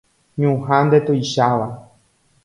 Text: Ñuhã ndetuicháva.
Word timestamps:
Ñuhã 0.41 0.77
ndetuicháva. 0.87 1.67